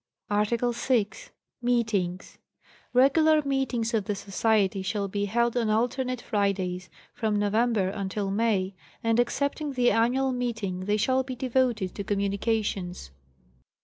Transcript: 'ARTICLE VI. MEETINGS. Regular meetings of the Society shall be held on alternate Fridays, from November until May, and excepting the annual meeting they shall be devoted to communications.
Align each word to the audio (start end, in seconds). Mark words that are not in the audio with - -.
'ARTICLE 0.31 0.71
VI. 0.71 1.05
MEETINGS. 1.61 2.39
Regular 2.91 3.43
meetings 3.43 3.93
of 3.93 4.05
the 4.05 4.15
Society 4.15 4.81
shall 4.81 5.07
be 5.07 5.25
held 5.25 5.55
on 5.55 5.69
alternate 5.69 6.23
Fridays, 6.23 6.89
from 7.13 7.35
November 7.35 7.89
until 7.89 8.31
May, 8.31 8.73
and 9.03 9.19
excepting 9.19 9.73
the 9.73 9.91
annual 9.91 10.31
meeting 10.31 10.85
they 10.85 10.97
shall 10.97 11.21
be 11.21 11.35
devoted 11.35 11.93
to 11.93 12.03
communications. 12.03 13.11